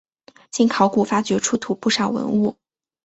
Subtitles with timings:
[0.49, 2.57] 经考古发掘出土不少文物。